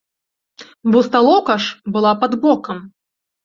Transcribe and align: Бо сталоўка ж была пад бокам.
Бо 0.95 1.03
сталоўка 1.09 1.59
ж 1.67 1.95
была 1.97 2.17
пад 2.25 2.31
бокам. 2.49 2.85